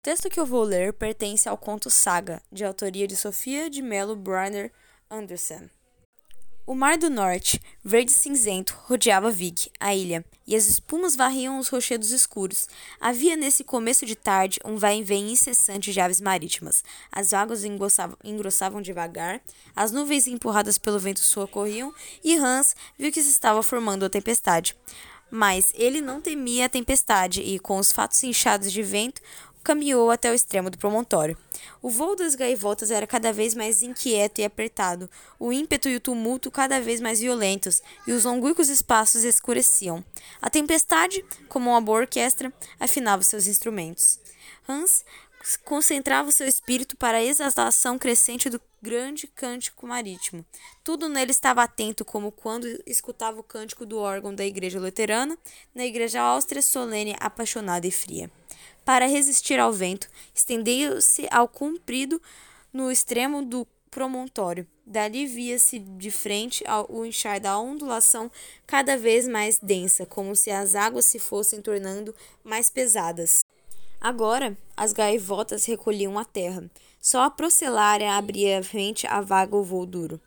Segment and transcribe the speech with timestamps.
[0.00, 3.82] O texto que eu vou ler pertence ao conto Saga, de autoria de Sofia de
[3.82, 4.72] Mello Brunner
[5.10, 5.68] Anderson.
[6.66, 11.68] O Mar do Norte, verde cinzento, rodeava Vig, a ilha, e as espumas varriam os
[11.68, 12.66] rochedos escuros.
[12.98, 16.82] Havia nesse começo de tarde um vai-vem incessante de aves marítimas.
[17.12, 19.42] As águas engrossavam, engrossavam devagar,
[19.76, 21.92] as nuvens empurradas pelo vento socorriam,
[22.24, 24.74] e Hans viu que se estava formando a tempestade.
[25.32, 29.22] Mas ele não temia a tempestade e, com os fatos inchados de vento,
[29.62, 31.36] caminhou até o extremo do promontório.
[31.82, 35.08] O voo das gaivotas era cada vez mais inquieto e apertado,
[35.38, 40.04] o ímpeto e o tumulto cada vez mais violentos, e os longínquos espaços escureciam.
[40.40, 44.18] A tempestade, como uma boa orquestra, afinava seus instrumentos.
[44.68, 45.04] Hans
[45.64, 50.44] concentrava seu espírito para a exaltação crescente do grande cântico marítimo.
[50.84, 55.36] Tudo nele estava atento, como quando escutava o cântico do órgão da igreja luterana,
[55.74, 58.30] na igreja áustria solene, apaixonada e fria
[58.84, 62.20] para resistir ao vento, estendeu-se ao comprido
[62.72, 64.66] no extremo do promontório.
[64.84, 68.30] Dali via-se de frente o inchar da ondulação
[68.66, 73.44] cada vez mais densa, como se as águas se fossem tornando mais pesadas.
[74.00, 76.70] Agora, as gaivotas recolhiam a terra.
[77.00, 80.18] Só a procelária abria frente à vaga o voo duro.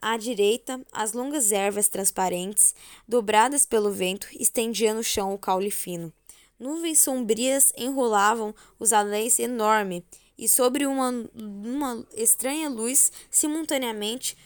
[0.00, 2.74] À direita, as longas ervas transparentes,
[3.06, 6.12] dobradas pelo vento, estendiam no chão o caule fino.
[6.58, 10.04] Nuvens sombrias enrolavam os aléis enorme
[10.38, 14.36] e sobre uma, uma estranha luz, simultaneamente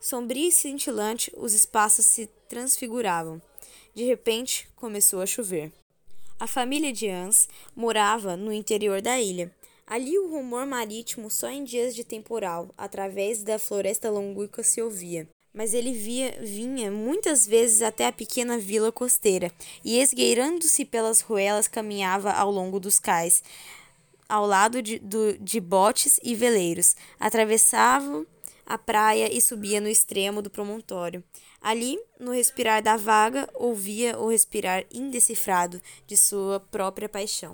[0.00, 3.40] sombria e cintilante, os espaços se transfiguravam.
[3.94, 5.72] De repente, começou a chover.
[6.38, 9.50] A família de Hans morava no interior da ilha.
[9.86, 15.28] Ali o rumor marítimo só em dias de temporal, através da floresta longínqua se ouvia
[15.54, 19.52] mas ele via, vinha muitas vezes até a pequena vila costeira
[19.84, 23.42] e, esgueirando-se pelas ruelas, caminhava ao longo dos cais,
[24.28, 26.96] ao lado de, do, de botes e veleiros.
[27.20, 28.24] Atravessava
[28.72, 31.22] a praia e subia no extremo do promontório.
[31.60, 37.50] Ali, no respirar da vaga, ouvia o respirar indecifrado de sua própria paixão.